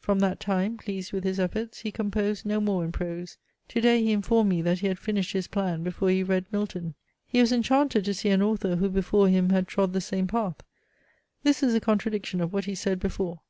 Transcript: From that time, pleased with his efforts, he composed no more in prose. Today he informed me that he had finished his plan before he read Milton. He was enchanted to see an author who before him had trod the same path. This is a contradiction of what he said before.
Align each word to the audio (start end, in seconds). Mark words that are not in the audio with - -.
From 0.00 0.18
that 0.18 0.38
time, 0.38 0.76
pleased 0.76 1.14
with 1.14 1.24
his 1.24 1.40
efforts, 1.40 1.78
he 1.80 1.90
composed 1.90 2.44
no 2.44 2.60
more 2.60 2.84
in 2.84 2.92
prose. 2.92 3.38
Today 3.68 4.02
he 4.04 4.12
informed 4.12 4.50
me 4.50 4.60
that 4.60 4.80
he 4.80 4.86
had 4.86 4.98
finished 4.98 5.32
his 5.32 5.46
plan 5.46 5.82
before 5.82 6.10
he 6.10 6.22
read 6.22 6.44
Milton. 6.52 6.94
He 7.26 7.40
was 7.40 7.52
enchanted 7.52 8.04
to 8.04 8.12
see 8.12 8.28
an 8.28 8.42
author 8.42 8.76
who 8.76 8.90
before 8.90 9.28
him 9.30 9.48
had 9.48 9.66
trod 9.66 9.94
the 9.94 10.02
same 10.02 10.26
path. 10.26 10.56
This 11.42 11.62
is 11.62 11.72
a 11.74 11.80
contradiction 11.80 12.42
of 12.42 12.52
what 12.52 12.66
he 12.66 12.74
said 12.74 13.00
before. 13.00 13.40